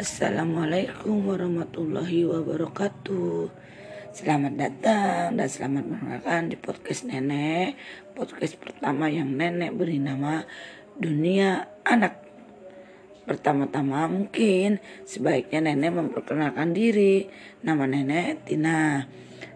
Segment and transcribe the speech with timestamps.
[0.00, 3.52] Assalamualaikum warahmatullahi wabarakatuh.
[4.16, 7.76] Selamat datang dan selamat mendengarkan di podcast nenek.
[8.16, 10.48] Podcast pertama yang nenek beri nama
[10.96, 12.16] Dunia Anak.
[13.28, 17.28] Pertama-tama mungkin sebaiknya nenek memperkenalkan diri.
[17.60, 19.04] Nama nenek Tina.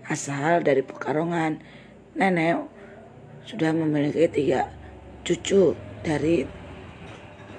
[0.04, 1.56] Asal dari Pekalongan.
[2.20, 2.68] Nenek
[3.48, 4.68] sudah memiliki tiga
[5.24, 5.72] cucu
[6.04, 6.44] dari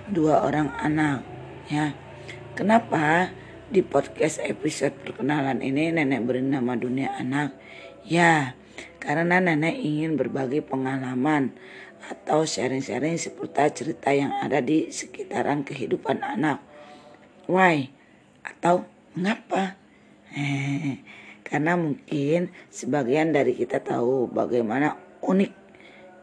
[0.05, 1.25] dua orang anak
[1.65, 2.04] ya
[2.55, 3.35] Kenapa
[3.67, 7.51] di podcast episode perkenalan ini nenek beri nama dunia anak?
[8.07, 8.55] Ya,
[9.03, 11.51] karena nenek ingin berbagi pengalaman
[12.07, 16.63] atau sharing-sharing seputar cerita yang ada di sekitaran kehidupan anak.
[17.51, 17.91] Why?
[18.39, 18.87] Atau
[19.19, 19.75] mengapa?
[20.31, 21.03] Eh,
[21.43, 25.51] karena mungkin sebagian dari kita tahu bagaimana unik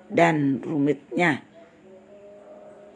[0.09, 1.45] dan rumitnya,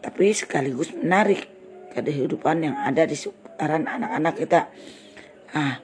[0.01, 1.56] tapi sekaligus menarik
[2.03, 4.61] kehidupan yang ada di seputaran anak-anak kita.
[5.55, 5.81] Ah,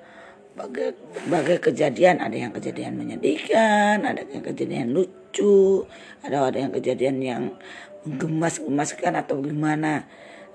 [0.57, 0.97] bagai,
[1.29, 5.87] bagai kejadian ada yang kejadian menyedihkan, ada yang kejadian lucu,
[6.21, 7.43] ada ada yang kejadian yang
[8.05, 10.05] menggemas-gemaskan atau gimana.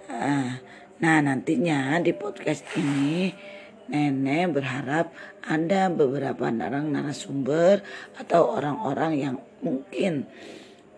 [0.07, 0.61] Ah,
[1.01, 3.31] nah nantinya di podcast ini
[3.87, 5.15] nenek berharap
[5.47, 7.79] ada beberapa orang narasumber
[8.19, 10.27] atau orang-orang yang mungkin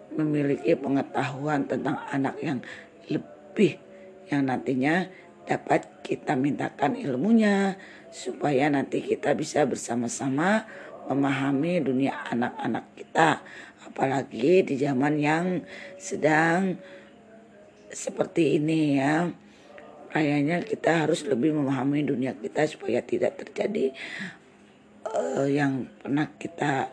[0.09, 2.59] memiliki pengetahuan tentang anak yang
[3.05, 3.77] lebih
[4.29, 5.09] yang nantinya
[5.49, 7.73] dapat kita mintakan ilmunya
[8.13, 10.69] supaya nanti kita bisa bersama-sama
[11.09, 13.41] memahami dunia anak-anak kita.
[13.89, 15.65] Apalagi di zaman yang
[15.97, 16.77] sedang
[17.89, 19.33] seperti ini ya.
[20.09, 23.93] Kayaknya kita harus lebih memahami dunia kita supaya tidak terjadi
[25.05, 26.89] uh, yang pernah kita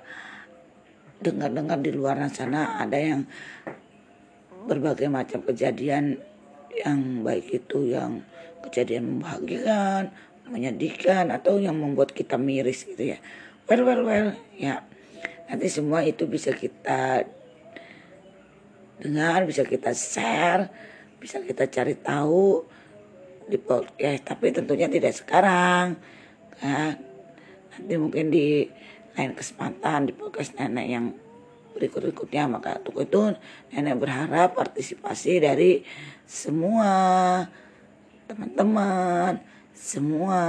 [1.20, 2.76] dengar-dengar di luar sana.
[2.76, 3.20] Ada yang
[4.68, 6.20] berbagai macam kejadian
[6.82, 8.20] yang baik itu yang
[8.66, 10.12] kejadian membahagiakan,
[10.50, 13.18] menyedihkan atau yang membuat kita miris gitu ya.
[13.66, 14.82] Well well well ya.
[15.46, 17.22] Nanti semua itu bisa kita
[18.98, 20.70] dengar, bisa kita share,
[21.22, 22.66] bisa kita cari tahu
[23.46, 25.94] di podcast, tapi tentunya tidak sekarang.
[26.58, 26.98] Ya.
[27.76, 28.66] Nanti mungkin di
[29.14, 31.06] lain kesempatan di podcast nenek yang
[31.76, 33.36] berikut-berikutnya maka untuk itu
[33.70, 35.84] nenek berharap partisipasi dari
[36.24, 36.88] semua
[38.26, 39.38] teman-teman
[39.76, 40.40] semua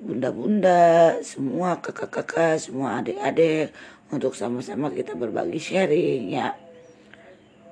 [0.00, 3.70] bunda-bunda semua kakak-kakak semua adik-adik
[4.10, 6.54] untuk sama-sama kita berbagi sharing ya.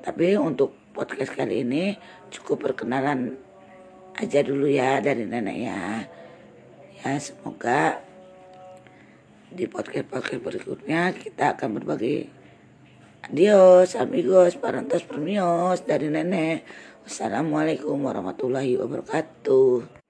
[0.04, 1.96] Tapi untuk podcast kali ini
[2.28, 3.38] cukup perkenalan
[4.18, 5.80] aja dulu ya dari nenek ya.
[7.00, 8.03] Ya semoga
[9.54, 12.26] di podcast-podcast berikutnya kita akan berbagi
[13.22, 16.66] adios amigos parantos permios dari nenek.
[17.06, 20.03] Wassalamualaikum warahmatullahi wabarakatuh